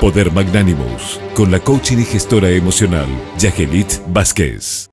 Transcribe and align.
Poder 0.00 0.32
Magnánimos, 0.32 1.20
con 1.34 1.50
la 1.50 1.60
coaching 1.60 1.98
y 1.98 2.04
gestora 2.06 2.48
emocional, 2.48 3.06
Yagelit 3.36 3.98
Vázquez. 4.06 4.88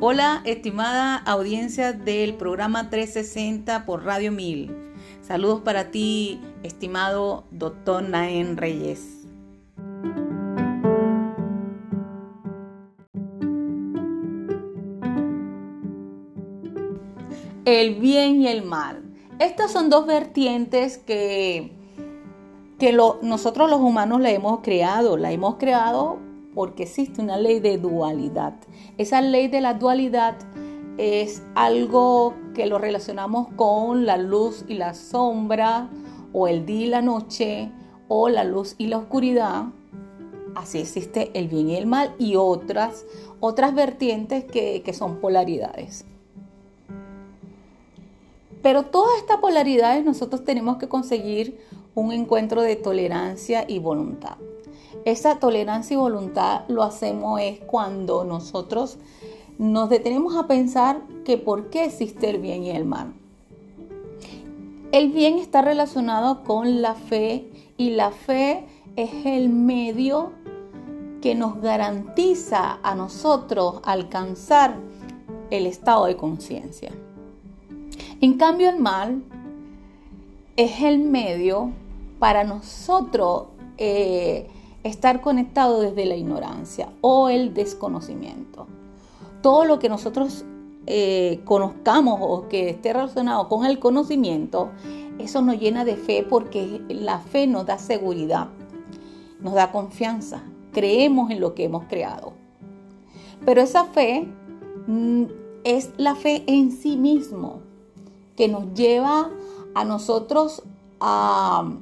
Hola, 0.00 0.42
estimada 0.44 1.14
audiencia 1.14 1.92
del 1.92 2.34
programa 2.34 2.90
360 2.90 3.86
por 3.86 4.04
Radio 4.04 4.32
1000. 4.32 4.74
Saludos 5.22 5.60
para 5.60 5.92
ti, 5.92 6.40
estimado 6.64 7.46
doctor 7.52 8.02
Naén 8.02 8.56
Reyes. 8.56 9.28
El 17.64 17.94
bien 18.00 18.42
y 18.42 18.48
el 18.48 18.64
mal. 18.64 19.09
Estas 19.40 19.72
son 19.72 19.88
dos 19.88 20.06
vertientes 20.06 20.98
que, 20.98 21.72
que 22.78 22.92
nosotros 22.92 23.70
los 23.70 23.80
humanos 23.80 24.20
la 24.20 24.30
hemos 24.30 24.60
creado. 24.60 25.16
La 25.16 25.32
hemos 25.32 25.56
creado 25.56 26.18
porque 26.54 26.82
existe 26.82 27.22
una 27.22 27.38
ley 27.38 27.58
de 27.58 27.78
dualidad. 27.78 28.52
Esa 28.98 29.22
ley 29.22 29.48
de 29.48 29.62
la 29.62 29.72
dualidad 29.72 30.36
es 30.98 31.42
algo 31.54 32.34
que 32.54 32.66
lo 32.66 32.76
relacionamos 32.76 33.48
con 33.56 34.04
la 34.04 34.18
luz 34.18 34.66
y 34.68 34.74
la 34.74 34.92
sombra, 34.92 35.88
o 36.34 36.46
el 36.46 36.66
día 36.66 36.86
y 36.86 36.88
la 36.90 37.00
noche, 37.00 37.72
o 38.08 38.28
la 38.28 38.44
luz 38.44 38.74
y 38.76 38.88
la 38.88 38.98
oscuridad. 38.98 39.68
Así 40.54 40.80
existe 40.80 41.30
el 41.32 41.48
bien 41.48 41.70
y 41.70 41.76
el 41.76 41.86
mal 41.86 42.14
y 42.18 42.36
otras, 42.36 43.06
otras 43.40 43.74
vertientes 43.74 44.44
que, 44.44 44.82
que 44.82 44.92
son 44.92 45.16
polaridades. 45.16 46.04
Pero 48.62 48.84
todas 48.84 49.18
estas 49.18 49.38
polaridades 49.38 50.04
nosotros 50.04 50.44
tenemos 50.44 50.76
que 50.76 50.88
conseguir 50.88 51.60
un 51.94 52.12
encuentro 52.12 52.62
de 52.62 52.76
tolerancia 52.76 53.64
y 53.66 53.78
voluntad. 53.78 54.36
Esa 55.04 55.38
tolerancia 55.38 55.94
y 55.94 55.98
voluntad 55.98 56.62
lo 56.68 56.82
hacemos 56.82 57.40
es 57.40 57.58
cuando 57.60 58.24
nosotros 58.24 58.98
nos 59.58 59.88
detenemos 59.88 60.36
a 60.36 60.46
pensar 60.46 61.02
que 61.24 61.38
por 61.38 61.70
qué 61.70 61.84
existe 61.84 62.30
el 62.30 62.38
bien 62.38 62.64
y 62.64 62.70
el 62.70 62.84
mal. 62.84 63.14
El 64.92 65.10
bien 65.10 65.38
está 65.38 65.62
relacionado 65.62 66.42
con 66.44 66.82
la 66.82 66.94
fe 66.94 67.50
y 67.76 67.90
la 67.90 68.10
fe 68.10 68.66
es 68.96 69.10
el 69.24 69.48
medio 69.48 70.32
que 71.22 71.34
nos 71.34 71.60
garantiza 71.60 72.78
a 72.82 72.94
nosotros 72.94 73.80
alcanzar 73.84 74.76
el 75.50 75.66
estado 75.66 76.06
de 76.06 76.16
conciencia. 76.16 76.90
En 78.22 78.34
cambio, 78.34 78.68
el 78.68 78.78
mal 78.78 79.22
es 80.56 80.82
el 80.82 80.98
medio 80.98 81.72
para 82.18 82.44
nosotros 82.44 83.44
eh, 83.78 84.46
estar 84.84 85.22
conectados 85.22 85.80
desde 85.80 86.04
la 86.04 86.16
ignorancia 86.16 86.92
o 87.00 87.30
el 87.30 87.54
desconocimiento. 87.54 88.66
Todo 89.40 89.64
lo 89.64 89.78
que 89.78 89.88
nosotros 89.88 90.44
eh, 90.86 91.40
conozcamos 91.46 92.18
o 92.20 92.46
que 92.48 92.68
esté 92.68 92.92
relacionado 92.92 93.48
con 93.48 93.64
el 93.64 93.78
conocimiento, 93.78 94.70
eso 95.18 95.40
nos 95.40 95.58
llena 95.58 95.86
de 95.86 95.96
fe 95.96 96.26
porque 96.28 96.82
la 96.90 97.20
fe 97.20 97.46
nos 97.46 97.64
da 97.64 97.78
seguridad, 97.78 98.48
nos 99.40 99.54
da 99.54 99.72
confianza, 99.72 100.42
creemos 100.72 101.30
en 101.30 101.40
lo 101.40 101.54
que 101.54 101.64
hemos 101.64 101.84
creado. 101.84 102.34
Pero 103.46 103.62
esa 103.62 103.84
fe 103.84 104.28
mm, 104.86 105.24
es 105.64 105.90
la 105.96 106.14
fe 106.14 106.44
en 106.46 106.70
sí 106.70 106.98
mismo, 106.98 107.69
que 108.40 108.48
nos 108.48 108.72
lleva 108.72 109.28
a 109.74 109.84
nosotros 109.84 110.62
a, 110.98 111.74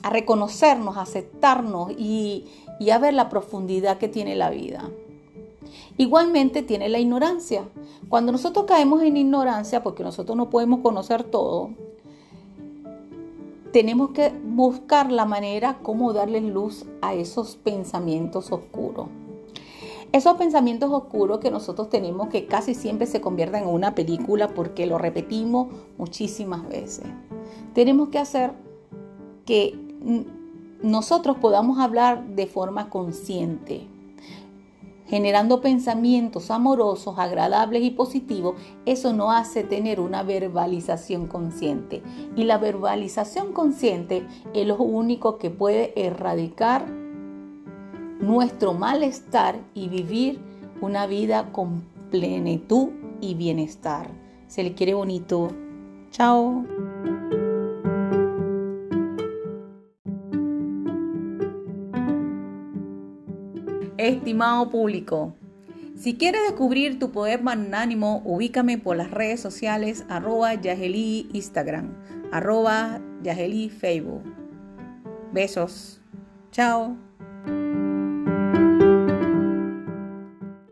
reconocernos, 0.00 0.96
a 0.96 1.00
aceptarnos 1.00 1.90
y, 1.98 2.44
y 2.78 2.90
a 2.90 2.98
ver 2.98 3.14
la 3.14 3.28
profundidad 3.28 3.98
que 3.98 4.06
tiene 4.06 4.36
la 4.36 4.50
vida. 4.50 4.88
Igualmente 5.96 6.62
tiene 6.62 6.88
la 6.88 7.00
ignorancia. 7.00 7.64
Cuando 8.08 8.30
nosotros 8.30 8.64
caemos 8.64 9.02
en 9.02 9.16
ignorancia, 9.16 9.82
porque 9.82 10.04
nosotros 10.04 10.36
no 10.36 10.50
podemos 10.50 10.82
conocer 10.82 11.24
todo, 11.24 11.70
tenemos 13.72 14.10
que 14.10 14.32
buscar 14.44 15.10
la 15.10 15.24
manera 15.24 15.80
cómo 15.82 16.12
darle 16.12 16.40
luz 16.42 16.84
a 17.02 17.14
esos 17.14 17.56
pensamientos 17.56 18.52
oscuros. 18.52 19.08
Esos 20.14 20.36
pensamientos 20.36 20.92
oscuros 20.92 21.40
que 21.40 21.50
nosotros 21.50 21.90
tenemos 21.90 22.28
que 22.28 22.46
casi 22.46 22.76
siempre 22.76 23.04
se 23.04 23.20
convierten 23.20 23.64
en 23.64 23.68
una 23.68 23.96
película 23.96 24.54
porque 24.54 24.86
lo 24.86 24.96
repetimos 24.96 25.74
muchísimas 25.98 26.68
veces. 26.68 27.04
Tenemos 27.72 28.10
que 28.10 28.20
hacer 28.20 28.52
que 29.44 29.76
nosotros 30.84 31.38
podamos 31.38 31.80
hablar 31.80 32.28
de 32.28 32.46
forma 32.46 32.90
consciente, 32.90 33.88
generando 35.08 35.60
pensamientos 35.60 36.52
amorosos, 36.52 37.18
agradables 37.18 37.82
y 37.82 37.90
positivos, 37.90 38.54
eso 38.86 39.12
no 39.14 39.32
hace 39.32 39.64
tener 39.64 39.98
una 39.98 40.22
verbalización 40.22 41.26
consciente. 41.26 42.04
Y 42.36 42.44
la 42.44 42.58
verbalización 42.58 43.52
consciente 43.52 44.24
es 44.54 44.64
lo 44.64 44.76
único 44.76 45.38
que 45.38 45.50
puede 45.50 45.92
erradicar 46.00 47.03
nuestro 48.24 48.72
malestar 48.72 49.60
y 49.74 49.88
vivir 49.88 50.40
una 50.80 51.06
vida 51.06 51.52
con 51.52 51.84
plenitud 52.10 52.88
y 53.20 53.34
bienestar. 53.34 54.08
Se 54.46 54.62
le 54.62 54.74
quiere 54.74 54.94
bonito. 54.94 55.50
Chao. 56.10 56.64
Estimado 63.96 64.68
público, 64.68 65.34
si 65.96 66.16
quieres 66.16 66.42
descubrir 66.42 66.98
tu 66.98 67.12
poder 67.12 67.42
magnánimo, 67.42 68.20
ubícame 68.24 68.78
por 68.78 68.96
las 68.96 69.10
redes 69.10 69.40
sociales 69.40 70.04
arroba 70.08 70.52
Yaheli 70.54 71.28
Instagram, 71.32 71.94
arroba 72.32 73.00
Yaheli 73.22 73.70
Facebook. 73.70 74.22
Besos. 75.32 76.02
Chao. 76.50 76.96